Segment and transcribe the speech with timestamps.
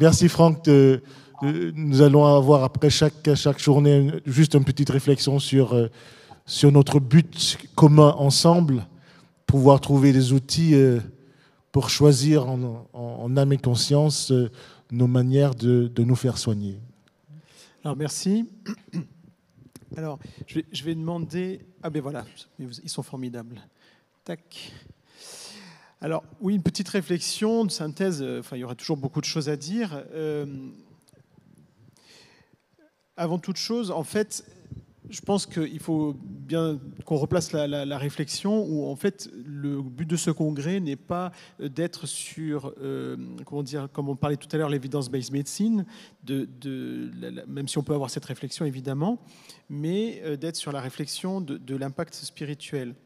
[0.00, 0.68] merci Franck.
[1.42, 5.88] nous allons avoir après chaque, chaque journée juste une petite réflexion sur, euh,
[6.46, 8.86] sur notre but commun ensemble,
[9.46, 11.00] pouvoir trouver des outils euh,
[11.72, 14.50] pour choisir en, âme et conscience euh,
[14.90, 16.78] nos manières de, de, nous faire soigner.
[17.82, 18.48] Alors merci.
[19.96, 21.60] Alors je vais, je vais demander...
[21.82, 22.24] Ah ben voilà,
[22.58, 23.60] ils sont formidables.
[24.24, 24.72] Tac.
[26.04, 29.24] Alors oui, une petite réflexion, de synthèse, euh, enfin il y aura toujours beaucoup de
[29.24, 30.02] choses à dire.
[30.12, 30.46] Euh,
[33.16, 34.44] avant toute chose, en fait,
[35.10, 40.16] je pense qu'il faut bien qu'on replace la, réflexion où en fait le but de
[40.16, 41.30] ce congrès n'est pas
[41.60, 45.86] d'être sur, euh, comment dire, comme on parlait tout à l'heure, l'évidence-based medicine,
[46.26, 49.20] même si on peut avoir cette réflexion évidemment,
[49.70, 52.96] mais d'être sur la réflexion de l'impact spirituel.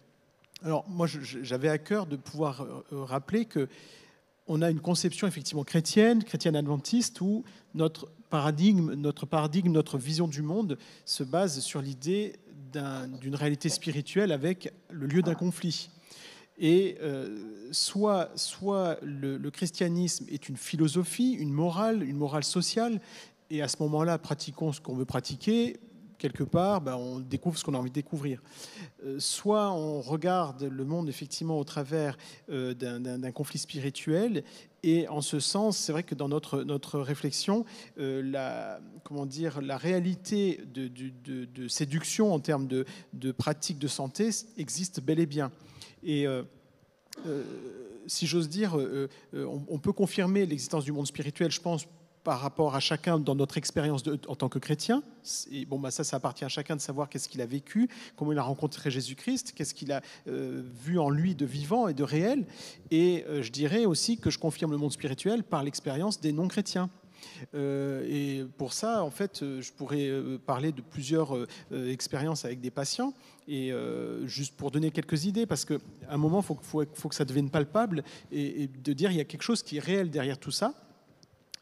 [0.66, 3.68] Alors moi, j'avais à cœur de pouvoir euh, euh, rappeler que
[4.48, 10.26] on a une conception effectivement chrétienne, chrétienne adventiste, où notre paradigme, notre paradigme, notre vision
[10.26, 12.40] du monde se base sur l'idée
[13.20, 15.88] d'une réalité spirituelle avec le lieu d'un conflit.
[16.58, 23.00] Et euh, soit, soit le, le, christianisme est une philosophie, une morale, une morale sociale,
[23.50, 25.78] et à ce moment-là, pratiquons ce qu'on veut pratiquer,
[26.18, 28.42] quelque part, ben, on découvre ce qu'on a envie de découvrir.
[29.04, 32.16] Euh, soit on regarde le monde effectivement au travers
[32.50, 34.44] euh, d'un conflit spirituel,
[34.82, 37.64] et en ce sens, c'est vrai que dans notre, notre réflexion,
[37.98, 44.30] euh, la, comment dire, la réalité de, séduction en termes de, de pratique de santé
[44.56, 45.50] existe bel et bien.
[46.04, 46.26] Et
[48.06, 48.78] si j'ose dire,
[49.32, 51.86] on, peut confirmer l'existence du monde spirituel, je pense,
[52.26, 55.04] par rapport à chacun dans notre expérience en tant que chrétien.
[55.68, 58.38] Bon, bah ça, ça appartient à chacun de savoir qu'est-ce qu'il a vécu, comment il
[58.38, 62.44] a rencontré Jésus-Christ, qu'est-ce qu'il a euh, vu en lui de vivant et de réel.
[62.90, 66.90] Et euh, je dirais aussi que je confirme le monde spirituel par l'expérience des non-chrétiens.
[67.54, 70.10] Euh, et pour ça, en fait, je pourrais
[70.46, 73.14] parler de plusieurs expériences avec des patients.
[73.46, 73.72] Et
[74.24, 75.76] juste pour donner quelques idées, parce qu'à
[76.10, 79.24] un moment, il faut, que ça devienne palpable et, et de dire il y a
[79.24, 80.74] quelque chose qui est réel derrière tout ça.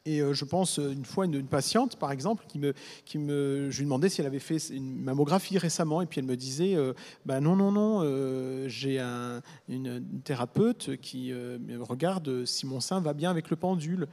[0.07, 2.73] Et euh, je pense euh, une fois une, patiente, par exemple, qui me,
[3.05, 6.27] qui me, je lui demandais si elle avait fait une mammographie récemment, et puis elle
[6.27, 6.93] me disait, euh,
[7.25, 11.33] bah non, non, non, j'ai un, une, thérapeute qui
[11.79, 14.07] regarde si mon sein va bien avec le pendule,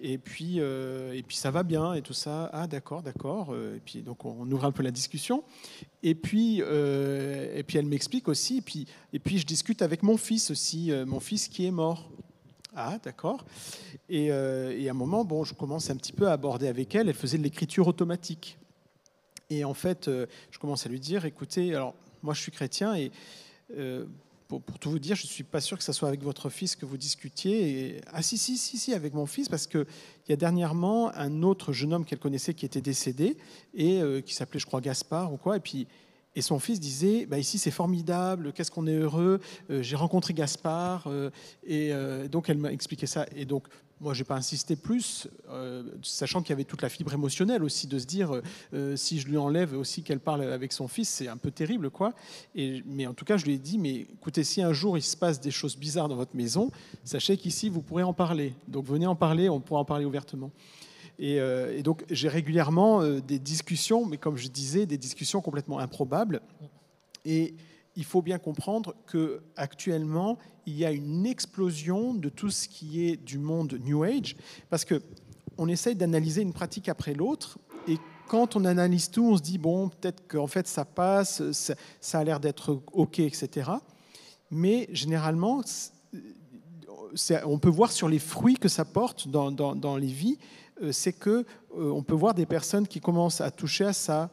[0.00, 2.50] et puis, et puis ça va bien et tout ça.
[2.52, 3.54] Ah d'accord, d'accord.
[3.54, 5.44] Et puis donc on ouvre un peu la discussion,
[6.02, 10.16] et puis, et puis elle m'explique aussi, et puis, et puis je discute avec mon
[10.16, 12.10] fils aussi, mon fils qui est mort.
[12.78, 13.42] Ah, d'accord.
[14.12, 17.08] Euh, et, à un moment, bon, je commence un petit peu à aborder avec elle.
[17.08, 18.58] Elle faisait de l'écriture automatique.
[19.48, 22.94] Et en fait, euh, je commence à lui dire, écoutez, alors moi je suis chrétien
[22.94, 23.12] et
[23.76, 24.04] euh,
[24.48, 26.76] pour, tout vous dire, je ne suis pas sûr que ce soit avec votre fils
[26.76, 27.96] que vous discutiez.
[27.96, 29.86] Et, ah si, si, si, si, avec mon fils, parce qu'il
[30.28, 33.38] y a dernièrement un autre jeune homme qu'elle connaissait qui était décédé
[33.72, 35.56] et qui s'appelait, je crois, Gaspard ou quoi.
[35.56, 35.86] Et puis
[36.36, 40.34] et son fils disait, bah ici c'est formidable, qu'est-ce qu'on est heureux, euh, j'ai rencontré
[40.34, 41.30] Gaspard, euh,
[41.66, 43.26] et euh, donc elle m'a expliqué ça.
[43.34, 43.66] Et donc
[43.98, 45.26] moi, je n'ai pas insisté plus,
[46.02, 48.42] sachant qu'il y avait toute la fibre émotionnelle aussi, de se dire,
[48.94, 52.12] si je lui enlève aussi qu'elle parle avec son fils, c'est un peu terrible, quoi.
[52.54, 55.16] Mais en tout cas, je lui ai dit, mais écoutez, si un jour il se
[55.16, 56.70] passe des choses bizarres dans votre maison,
[57.04, 58.52] sachez qu'ici, vous pourrez en parler.
[58.68, 60.50] Donc venez en parler, on pourra en parler ouvertement.
[61.20, 65.78] Euh, et, donc j'ai régulièrement euh, des discussions, mais comme je disais, des discussions complètement
[65.78, 66.40] improbables.
[67.24, 67.54] Et
[67.96, 73.06] il faut bien comprendre que actuellement il y a une explosion de tout ce qui
[73.06, 74.36] est du monde New Age,
[74.68, 75.00] parce que
[75.58, 79.58] on essaye d'analyser une pratique après l'autre, et quand on analyse tout, on se dit
[79.58, 83.70] bon, peut-être qu'en fait ça passe, ça, a l'air d'être ok, etc.
[84.50, 85.62] Mais généralement,
[87.44, 90.38] on peut voir sur les fruits que ça porte dans, les vies
[90.82, 94.30] euh, c'est que euh, on peut voir des personnes qui commencent à toucher à ça,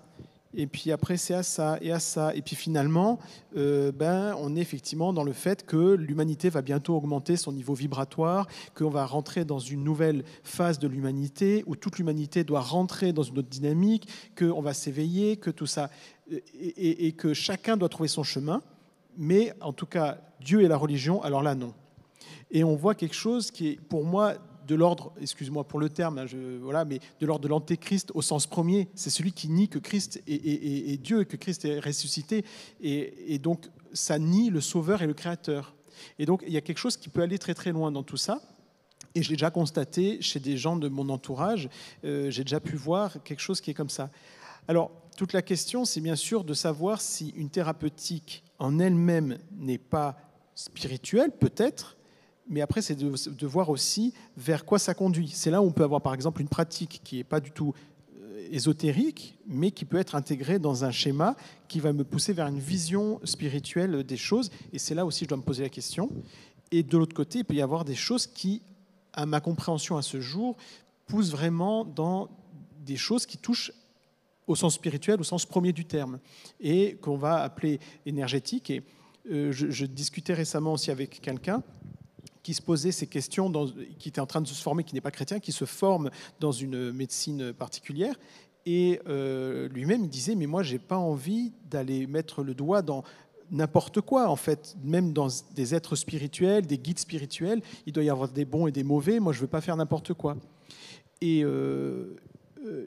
[0.53, 3.17] et puis après c'est à ça et à ça, et puis finalement,
[3.56, 7.73] euh, ben, on est effectivement dans le fait que l'humanité va bientôt augmenter son niveau
[7.73, 13.14] vibratoire, qu'on va rentrer dans une nouvelle phase de l'humanité, où toute l'humanité doit rentrer
[13.14, 15.90] dans une autre dynamique, qu'on va s'éveiller, que tout ça,
[16.29, 18.61] et, et que chacun doit trouver son chemin,
[19.17, 21.73] mais en tout cas, Dieu et la religion, alors là non.
[22.52, 24.35] Et on voit quelque chose qui est pour moi
[24.67, 26.25] de l'ordre, excuse-moi pour le terme, hein,
[26.61, 28.87] voilà, mais de l'ordre de l'antéchrist au sens premier.
[28.96, 32.46] C'est celui qui nie que Christ est, Dieu que Christ est ressuscité.
[32.81, 35.75] Et, donc, ça nie le Sauveur et le Créateur.
[36.20, 38.17] Et donc, il y a quelque chose qui peut aller très très loin dans tout
[38.17, 38.41] ça.
[39.16, 41.70] Et je l'ai déjà constaté chez des gens de mon entourage.
[42.03, 44.09] Euh, j'ai déjà pu voir quelque chose qui est comme ça.
[44.67, 49.78] Alors, toute la question, c'est bien sûr de savoir si une thérapeutique en elle-même n'est
[49.78, 50.17] pas
[50.55, 51.97] spirituelle, peut-être,
[52.47, 55.29] mais après, c'est de, voir aussi vers quoi ça conduit.
[55.29, 57.73] C'est là où on peut avoir, par exemple, une pratique qui n'est pas du tout
[58.17, 61.35] euh, ésotérique, mais qui peut être intégrée dans un schéma
[61.67, 64.51] qui va me pousser vers une vision spirituelle des choses.
[64.73, 66.09] Et c'est là aussi que je dois me poser la question.
[66.72, 68.61] Et de l'autre côté, il peut y avoir des choses qui,
[69.13, 70.57] à ma compréhension à ce jour,
[71.05, 72.29] poussent vraiment dans
[72.85, 73.72] des choses qui touchent
[74.47, 76.19] au sens spirituel, au sens premier du terme,
[76.59, 78.69] et qu'on va appeler énergétique.
[78.69, 78.84] Et
[79.31, 81.63] euh, je, je discutais récemment aussi avec quelqu'un
[82.43, 83.51] qui se posait ces questions,
[83.97, 86.51] qui était en train de se former, qui n'est pas chrétien, qui se forme dans
[86.51, 88.16] une médecine particulière.
[88.66, 93.03] Et euh, lui-même, il disait, mais moi, j'ai pas envie d'aller mettre le doigt dans
[93.51, 98.09] n'importe quoi, en fait, même dans des êtres spirituels, des guides spirituels, il doit y
[98.09, 100.37] avoir des bons et des mauvais, moi, je veux pas faire n'importe quoi.
[101.22, 102.16] Et euh,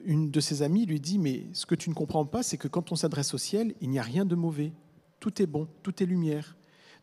[0.03, 2.67] une de ses amies lui dit, mais ce que tu ne comprends pas, c'est que
[2.67, 4.73] quand on s'adresse au ciel, il n'y a rien de mauvais.
[5.19, 6.56] Tout est bon, tout est lumière.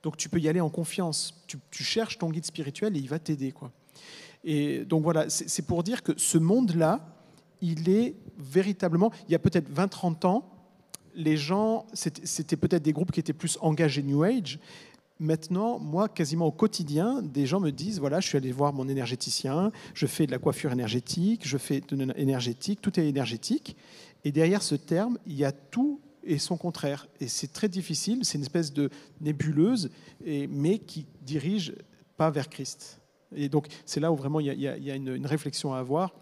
[0.04, 1.42] Donc tu peux y aller en confiance.
[1.46, 3.50] Tu, cherches ton guide spirituel et il va t'aider.
[3.50, 3.72] quoi.
[4.44, 7.08] Et donc voilà, c'est pour dire que ce monde-là,
[7.62, 10.50] il est véritablement, il y a peut-être 20-30 ans,
[11.14, 14.58] les gens, c'était peut-être des groupes qui étaient plus engagés New Age.
[15.20, 18.88] Maintenant, moi, quasiment au quotidien, des gens me disent, voilà, je suis allé voir mon
[18.88, 23.76] énergéticien, je fais de la coiffure énergétique, je fais de l'énergétique, tout est énergétique.
[24.24, 27.06] Et derrière ce terme, il y a tout et son contraire.
[27.20, 28.90] Et c'est très difficile, c'est une espèce de
[29.20, 29.90] nébuleuse,
[30.24, 31.74] mais qui dirige
[32.16, 33.00] pas vers Christ.
[33.34, 36.14] Et donc c'est là où vraiment il y a, une, réflexion à avoir.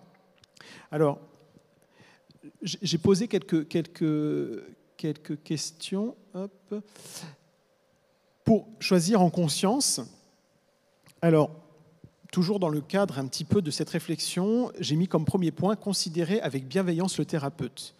[0.90, 1.20] Alors,
[2.62, 3.68] j'ai posé quelques,
[5.44, 6.16] questions.
[8.44, 10.00] Pour choisir en conscience,
[11.20, 11.50] alors,
[12.32, 15.76] toujours dans le cadre un petit peu de cette réflexion, j'ai mis comme premier point
[15.76, 17.94] considérer avec bienveillance le thérapeute.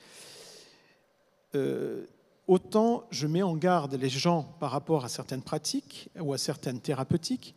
[1.54, 2.06] Euh,
[2.46, 6.81] autant je mets en garde les gens par rapport à certaines pratiques ou à certaines
[6.81, 7.54] thérapeutiques,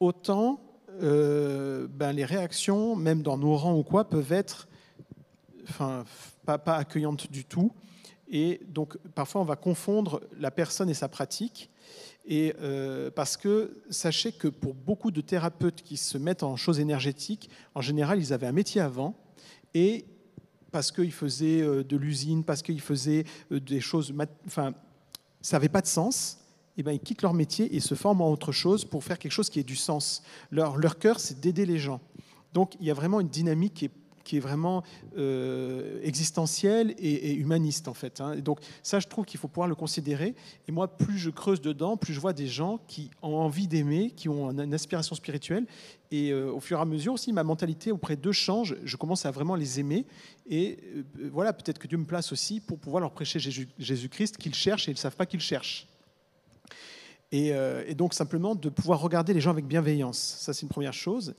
[0.00, 0.60] autant
[1.02, 4.68] euh, ben, les réactions, même dans nos rangs ou quoi, peuvent être
[5.68, 6.04] enfin,
[6.44, 7.72] pas, accueillantes du tout.
[8.28, 11.70] Et donc parfois on va confondre la personne et sa pratique.
[12.26, 16.80] Et euh, parce que sachez que pour beaucoup de thérapeutes qui se mettent en choses
[16.80, 19.14] énergétiques, en général, ils avaient un métier avant
[19.74, 20.06] et
[20.74, 23.22] parce qu'il faisait euh, de l'usine, parce qu'ils faisaient
[23.52, 24.12] euh, des choses,
[24.44, 24.74] enfin,
[25.40, 26.40] ça n'avait pas de sens.
[26.76, 29.30] Eh ben, ils quittent leur métier et se forment en autre chose pour faire quelque
[29.30, 30.24] chose qui ait du sens.
[30.50, 32.00] Leur, leur cœur, c'est d'aider les gens.
[32.54, 33.90] Donc il y a vraiment une dynamique qui est
[34.24, 34.82] qui est vraiment
[35.16, 38.20] euh, existentiel et, humaniste en fait.
[38.20, 38.36] Hein.
[38.36, 40.34] donc ça, je trouve qu'il faut pouvoir le considérer.
[40.66, 44.10] Et moi, plus je creuse dedans, plus je vois des gens qui ont envie d'aimer,
[44.10, 45.66] qui ont une aspiration spirituelle.
[46.10, 48.76] Et euh, au fur et à mesure aussi, ma mentalité auprès d'eux change.
[48.84, 50.06] Je commence à vraiment les aimer.
[50.48, 53.38] Et euh, voilà, peut-être que Dieu me place aussi pour pouvoir leur prêcher
[53.78, 55.86] Jésus-Christ qu'ils cherchent et ils ne savent pas qu'ils cherchent.
[57.32, 60.36] Et, et donc simplement de pouvoir regarder les gens avec bienveillance.
[60.38, 61.34] Ça, c'est une première chose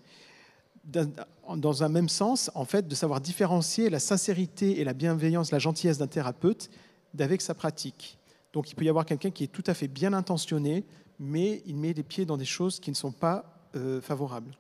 [0.86, 5.60] dans un même sens, en fait, de savoir différencier la sincérité et la bienveillance, la
[5.60, 6.70] gentillesse d'un thérapeute
[7.14, 8.18] d'avec sa pratique.
[8.54, 10.86] Donc il peut y avoir quelqu'un qui est tout à fait bien intentionné,
[11.20, 14.58] mais il met les pieds dans des choses qui ne sont pas euh, favorables.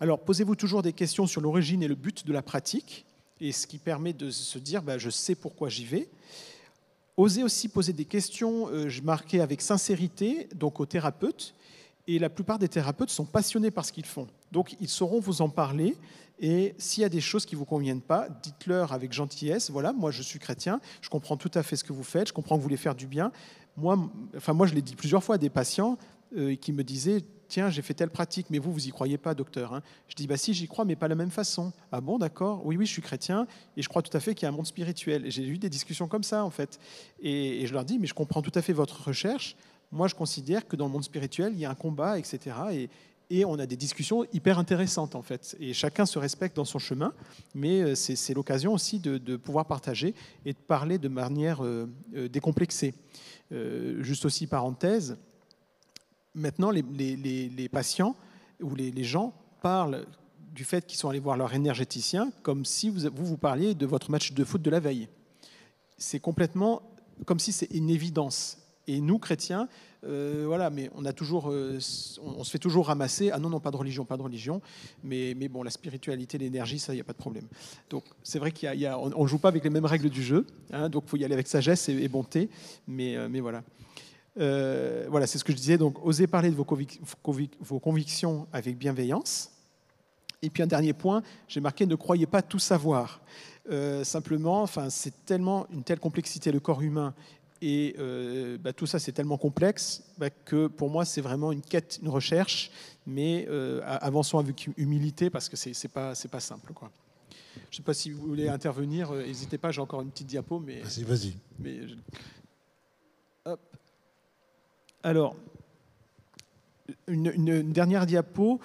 [0.00, 3.04] Alors posez-vous toujours des questions sur l'origine et le but de la pratique,
[3.40, 6.08] et ce qui permet de se dire, bah, je sais pourquoi j'y vais.
[7.16, 11.54] Osez aussi poser des questions, euh, je marquais avec sincérité, donc au thérapeute,
[12.06, 14.26] et la plupart des thérapeutes sont passionnés par ce qu'ils font.
[14.52, 15.96] Donc ils sauront vous en parler.
[16.42, 19.92] Et s'il y a des choses qui ne vous conviennent pas, dites-leur avec gentillesse, voilà,
[19.92, 22.56] moi je suis chrétien, je comprends tout à fait ce que vous faites, je comprends
[22.56, 23.30] que vous voulez faire du bien.
[23.76, 23.98] Moi,
[24.34, 25.98] enfin, moi je l'ai dit plusieurs fois à des patients
[26.36, 29.34] euh, qui me disaient, tiens, j'ai fait telle pratique, mais vous, vous y croyez pas,
[29.34, 29.74] docteur.
[29.74, 29.82] Hein.
[30.08, 31.72] Je dis, bah si, j'y crois, mais pas de la même façon.
[31.92, 34.44] Ah bon, d'accord, oui, oui, je suis chrétien, et je crois tout à fait qu'il
[34.44, 35.24] y a un monde spirituel.
[35.30, 36.78] J'ai eu des discussions comme ça, en fait.
[37.20, 39.56] Et, et je leur dis, mais je comprends tout à fait votre recherche,
[39.92, 42.56] moi, je considère que dans le monde spirituel, il y a un combat, etc.
[42.72, 42.90] Et,
[43.30, 45.56] et on a des discussions hyper intéressantes, en fait.
[45.60, 47.14] Et chacun se respecte dans son chemin,
[47.54, 52.28] mais euh, c'est l'occasion aussi de, pouvoir partager et de parler de manière euh, euh,
[52.28, 52.92] décomplexée.
[54.00, 55.16] juste aussi, parenthèse,
[56.34, 58.16] maintenant, les, patients
[58.60, 59.32] ou les, gens
[59.62, 60.04] parlent
[60.52, 63.86] du fait qu'ils sont allés voir leur énergéticien comme si vous, vous, vous parliez de
[63.86, 65.08] votre match de foot de la veille.
[65.98, 66.82] C'est complètement
[67.26, 68.59] comme si c'est une évidence.
[68.86, 69.68] Et nous, chrétiens,
[70.04, 71.80] euh, voilà, mais euh,
[72.22, 73.30] on, se fait toujours ramasser.
[73.30, 74.60] Ah non, non, pas de religion, pas de religion.
[75.04, 77.46] Mais, mais bon, la spiritualité, l'énergie, ça, il n'y a pas de problème.
[77.90, 80.46] Donc, c'est vrai qu'on ne joue pas avec les mêmes règles du jeu.
[80.72, 82.48] Hein, donc, il faut y aller avec sagesse et, bonté.
[82.88, 83.62] Mais, euh, mais voilà.
[84.36, 85.76] voilà, c'est ce que je disais.
[85.76, 86.64] Donc, osez parler de vos,
[87.80, 89.50] convictions avec bienveillance.
[90.42, 93.20] Et puis un dernier point, j'ai marqué ne croyez pas tout savoir.
[94.04, 97.14] simplement, c'est tellement une telle complexité le corps humain
[97.62, 101.60] Et euh, bah, tout ça, c'est tellement complexe bah, que pour moi, c'est vraiment une
[101.60, 102.70] quête, une recherche,
[103.06, 106.72] mais euh, avançons avec humilité parce que c'est n'est pas, pas simple.
[106.72, 106.90] Quoi.
[107.70, 110.28] Je ne sais pas si vous voulez intervenir, euh, n'hésitez pas, j'ai encore une petite
[110.28, 110.58] diapo.
[110.58, 111.34] Mais, vas-y, vas-y.
[111.58, 111.80] Mais,
[113.44, 113.60] Hop.
[115.02, 115.36] Alors,
[117.06, 118.60] une, une, dernière diapo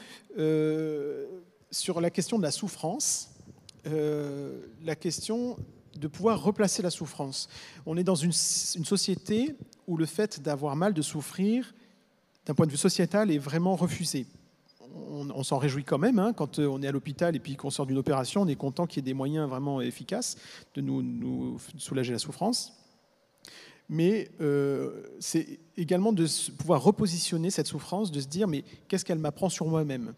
[1.71, 3.31] sur la question de la souffrance.
[3.85, 5.57] la question
[5.99, 7.47] de pouvoir replacer la souffrance.
[7.85, 9.55] On est dans une, société
[9.87, 11.73] où le fait d'avoir mal, de souffrir,
[12.45, 14.27] d'un point de vue sociétal, est vraiment refusé.
[14.97, 17.69] On, s'en réjouit quand même hein, quand euh, on est à l'hôpital et puis qu'on
[17.69, 20.37] sort d'une opération, on est content qu'il y ait des moyens vraiment efficaces
[20.73, 22.73] de nous, soulager la souffrance.
[23.89, 26.25] Mais euh, c'est également de
[26.57, 30.13] pouvoir repositionner cette souffrance, de se dire mais qu'est-ce qu'elle m'apprend sur moi-même?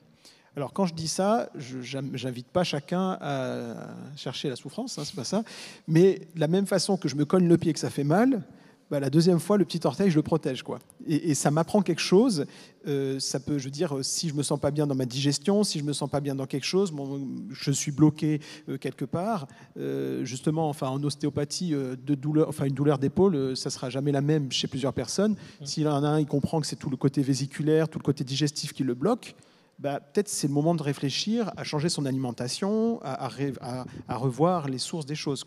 [0.57, 3.75] Alors quand je dis ça, je n'invite pas chacun à
[4.15, 5.43] chercher la souffrance, hein, c'est pas ça.
[5.87, 8.03] Mais de la même façon que je me cogne le pied et que ça fait
[8.03, 8.41] mal,
[8.89, 10.63] bah, la deuxième fois, le petit orteil, je le protège.
[10.63, 10.79] Quoi.
[11.05, 12.47] Et, ça m'apprend quelque chose.
[12.87, 15.63] Euh, ça peut, je veux dire, si je me sens pas bien dans ma digestion,
[15.63, 16.91] si je me sens pas bien dans quelque chose,
[17.51, 19.47] je suis bloqué euh, quelque part.
[19.77, 24.21] Euh, justement, enfin, en ostéopathie, de douleur, enfin, une douleur d'épaule, ça sera jamais la
[24.21, 25.33] même chez plusieurs personnes.
[25.33, 25.65] Mmh.
[25.65, 28.03] S'il y en a un, il comprend que c'est tout le côté vésiculaire, tout le
[28.03, 29.35] côté digestif qui le bloque.
[29.79, 33.27] Bah, peut-être c'est le moment de réfléchir à changer son alimentation, à,
[34.09, 35.45] revoir les sources des choses.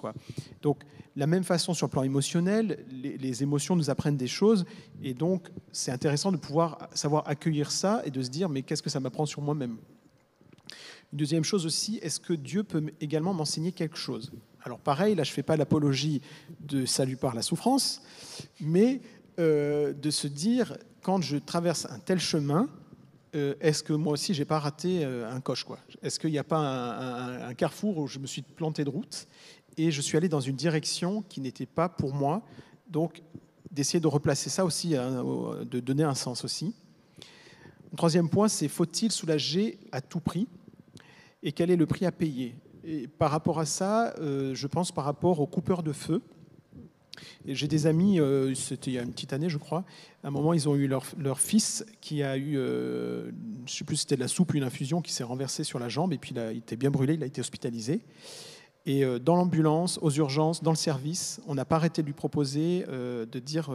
[0.62, 0.84] Donc,
[1.16, 4.64] la même façon sur le plan émotionnel, les, émotions nous apprennent des choses,
[5.02, 8.82] et donc c'est intéressant de pouvoir savoir accueillir ça et de se dire, mais qu'est-ce
[8.82, 9.78] que ça m'apprend sur moi-même?
[11.12, 14.30] Une deuxième chose aussi, est-ce que Dieu peut également m'enseigner quelque chose?
[14.62, 16.22] Alors pareil, là je ne fais pas l'apologie
[16.60, 18.02] de salut par la souffrance,
[18.60, 19.00] mais
[19.40, 22.68] euh, de se dire, quand je traverse un tel chemin,
[23.34, 25.78] euh, est-ce que moi aussi, j'ai pas raté euh, un coche quoi?
[26.02, 29.26] Est-ce qu'il n'y a pas un, carrefour où je me suis planté de route
[29.76, 32.42] et je suis allé dans une direction qui n'était pas pour moi?
[32.88, 33.22] Donc,
[33.70, 35.22] d'essayer de replacer ça aussi, hein,
[35.64, 36.75] de donner un sens aussi.
[37.92, 40.46] Le troisième point, c'est faut-il soulager à tout prix
[41.42, 42.56] Et quel est le prix à payer?
[43.18, 46.22] Par rapport à ça, euh, je pense par rapport aux coupeurs de feu.
[47.46, 49.84] J'ai des amis, euh, c'était il y a une petite année, je crois.
[50.22, 53.30] À un moment, ils ont eu leur, fils qui a eu, euh,
[53.66, 55.64] je ne sais plus si c'était de la soupe ou une infusion, qui s'est renversée
[55.64, 58.02] sur la jambe et puis il, il était bien brûlé, il a été hospitalisé.
[58.86, 62.14] Et euh, dans l'ambulance, aux urgences, dans le service, on n'a pas arrêté de lui
[62.14, 63.70] proposer de dire,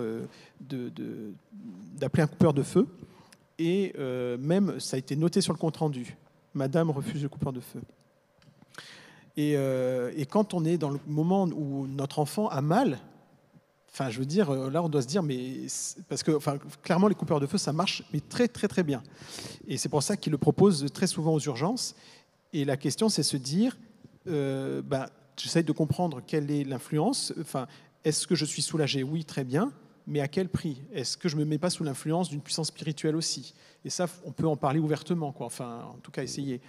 [0.61, 2.87] d'appeler un coupeur de feu.
[3.57, 3.93] Et
[4.39, 6.15] même, ça a été noté sur le compte rendu.
[6.53, 7.81] Madame refuse le coupeur de feu.
[9.37, 12.99] Et, et, quand on est dans le moment où notre enfant a mal,
[13.97, 15.67] Enfin, je veux dire, euh, là, on doit se dire, mais
[16.09, 19.01] parce que, enfin, clairement, les coupeurs de feu, ça marche, mais très, très, très bien.
[19.69, 21.95] Et c'est pour ça qu'ils le proposent très souvent aux urgences.
[22.51, 23.77] Et la question, c'est se dire,
[24.27, 27.31] euh, bah, j'essaye de comprendre quelle est l'influence.
[27.39, 27.67] Enfin,
[28.03, 29.01] est-ce que je suis soulagé?
[29.01, 29.71] Oui, très bien.
[30.07, 30.81] Mais à quel prix?
[30.91, 33.53] Est-ce que je me mets pas sous l'influence d'une puissance spirituelle aussi?
[33.85, 35.45] Et ça, on peut en parler ouvertement, quoi.
[35.45, 36.59] Enfin, en tout cas, essayer.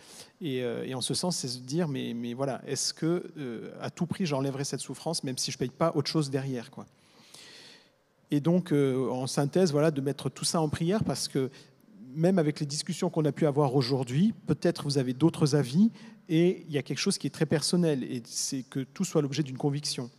[0.40, 4.06] Et, euh, en ce sens, c'est se dire, mais, mais voilà, est-ce que à tout
[4.06, 6.86] prix, j'enlèverai cette souffrance, même si je paye pas autre chose derrière, quoi?
[8.30, 11.50] Et donc, euh, en synthèse, voilà, de mettre tout ça en prière parce que
[12.14, 15.90] même avec les discussions qu'on a pu avoir aujourd'hui, peut-être vous avez d'autres avis
[16.28, 19.22] et il y a quelque chose qui est très personnel et c'est que tout soit
[19.22, 20.10] l'objet d'une conviction.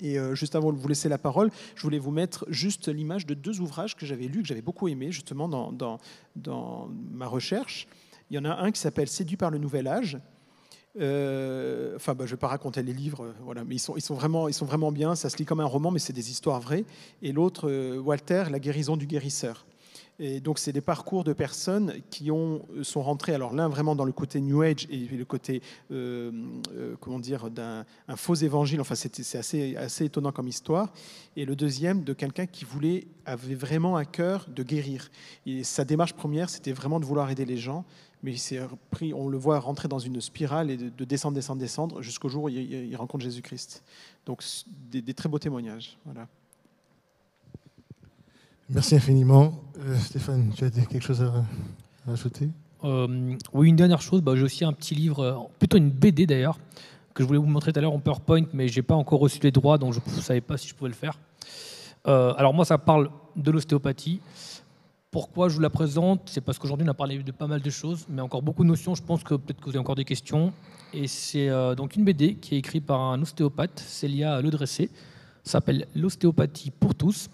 [0.00, 3.26] Et euh, juste avant de vous laisser la parole, je voulais vous mettre juste l'image
[3.26, 5.98] de deux ouvrages que j'avais lus, que j'avais beaucoup aimés justement dans, dans,
[6.36, 7.86] dans ma recherche.
[8.30, 10.18] Il y en a un qui s'appelle Séduit par le Nouvel Âge,
[10.98, 14.14] euh, enfin, bah, je ne vais pas raconter les livres, euh, voilà, mais ils sont,
[14.14, 15.14] vraiment, ils sont vraiment bien.
[15.14, 16.84] Ça se lit comme un roman, mais c'est des histoires vraies.
[17.22, 19.66] Et l'autre, euh, Walter, La guérison du guérisseur.
[20.22, 24.04] Et donc, c'est des parcours de personnes qui ont, sont rentrées, alors l'un vraiment dans
[24.04, 27.84] le côté New Age et le côté, comment dire, d'un
[28.16, 28.80] faux évangile.
[28.80, 30.92] Enfin, c'est assez, assez étonnant comme histoire.
[31.36, 35.10] Et le deuxième, de quelqu'un qui voulait, avait vraiment à cœur de guérir.
[35.46, 37.84] Et sa démarche première, c'était vraiment de vouloir aider les gens
[38.22, 42.02] mais il pris, on le voit rentrer dans une spirale et de, descendre, descendre, descendre
[42.02, 43.82] jusqu'au jour où il, rencontre Jésus-Christ.
[44.26, 44.44] Donc
[44.90, 45.96] des, très beaux témoignages.
[46.04, 46.28] Voilà.
[48.72, 49.52] Merci infiniment.
[49.80, 51.44] Euh, Stéphane, tu as quelque chose à,
[52.12, 52.50] ajouter
[52.84, 54.22] euh, Oui, une dernière chose.
[54.22, 56.56] Bah, j'ai aussi un petit livre, euh, plutôt une BD d'ailleurs,
[57.12, 59.18] que je voulais vous montrer tout à l'heure en PowerPoint, mais je n'ai pas encore
[59.18, 61.18] reçu les droits, donc je ne savais pas si je pouvais le faire.
[62.04, 64.20] alors moi, ça parle de l'ostéopathie.
[65.10, 66.22] Pourquoi je vous la présente?
[66.26, 68.68] C'est parce qu'aujourd'hui, on a parlé de pas mal de choses, mais encore beaucoup de
[68.68, 68.94] notions.
[68.94, 70.52] Je pense que peut-être que vous avez encore des questions.
[70.94, 74.90] Et c'est donc une BD qui est écrite par un ostéopathe, Célia Ledressé.
[75.42, 77.28] s'appelle L'ostéopathie pour tous,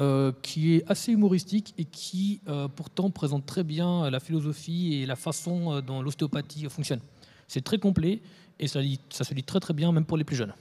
[0.00, 5.06] euh, qui est assez humoristique et qui euh, pourtant présente très bien la philosophie et
[5.06, 7.00] la façon dont l'ostéopathie fonctionne.
[7.48, 8.20] C'est très complet
[8.58, 10.54] et ça, se lit très très bien, même pour les plus jeunes.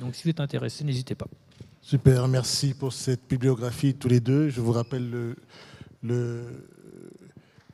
[0.00, 1.26] Donc si vous êtes intéressé, n'hésitez pas.
[1.80, 4.48] Super, merci pour cette bibliographie tous les deux.
[4.48, 5.36] Je vous rappelle le,
[6.02, 6.66] le,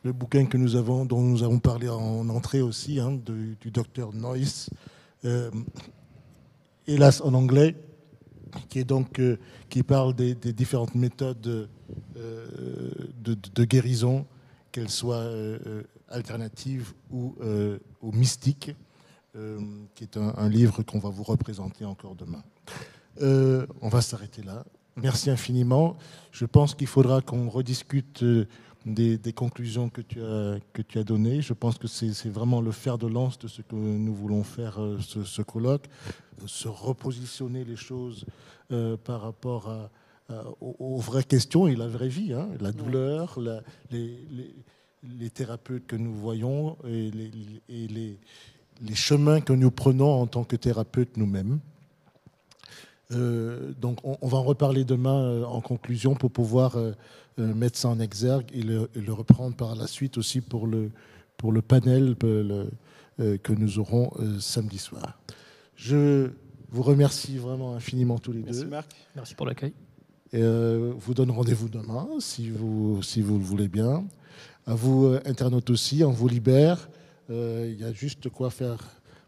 [0.03, 4.13] le bouquin que nous avons, dont nous avons parlé en entrée aussi, hein, du docteur
[4.13, 4.71] Noyce,
[5.25, 5.51] euh,
[6.87, 7.77] hélas en anglais,
[8.69, 9.39] qui, est donc, euh,
[9.69, 11.69] qui parle des, différentes méthodes
[12.17, 12.49] euh,
[13.23, 14.27] de, guérison,
[14.73, 15.29] qu'elles soient
[16.09, 17.35] alternatives ou,
[18.13, 18.75] mystiques,
[19.95, 22.43] qui est un livre qu'on va vous représenter encore demain.
[23.23, 24.65] Euh, on va s'arrêter là.
[24.97, 25.97] Merci infiniment.
[26.33, 28.47] Je pense qu'il faudra qu'on rediscute euh,
[28.87, 31.43] des, conclusions que tu, as, que tu as données.
[31.43, 34.81] Je pense que c'est vraiment le fer de lance de ce que nous voulons faire,
[34.81, 35.87] euh, ce, colloque,
[36.47, 38.25] se repositionner les choses
[39.05, 39.91] par rapport
[40.61, 42.49] aux, vraies questions et la vraie vie, hein.
[42.61, 43.39] la douleur,
[43.91, 48.19] les, thérapeutes que nous voyons et, les,
[48.81, 51.61] les chemins que nous prenons en tant que thérapeutes nous-mêmes.
[53.13, 56.93] Euh, donc on, va en reparler demain euh, en conclusion pour pouvoir euh,
[57.39, 60.91] mettre ça en exergue et le, reprendre par la suite aussi pour le,
[61.37, 65.19] pour le panel que nous aurons samedi soir.
[65.81, 66.33] Je
[66.69, 68.67] vous remercie vraiment infiniment tous les Merci deux.
[68.67, 68.91] Marc.
[69.17, 69.73] Merci pour l'accueil.
[70.31, 74.05] Et vous donne rendez-vous demain si vous, si vous le voulez bien.
[74.67, 76.91] À vous, internautes aussi, on vous libère.
[77.31, 78.79] Il y a juste quoi faire,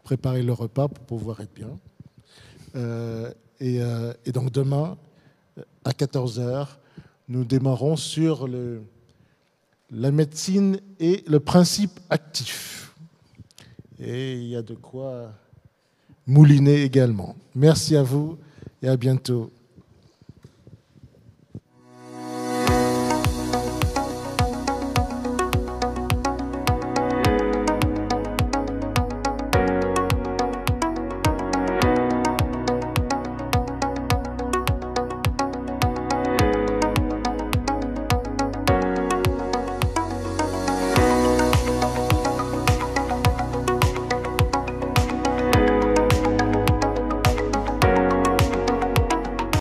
[0.03, 1.79] préparer le repas pour pouvoir être bien.
[2.77, 4.99] Euh, et, donc demain,
[5.87, 6.69] à 14h,
[7.29, 8.83] nous démarrons sur le,
[9.91, 12.95] la médecine et le principe actif.
[13.99, 15.33] Et il y a de quoi
[16.27, 17.37] mouliner également.
[17.55, 18.39] Merci à vous
[18.83, 19.51] et à bientôt.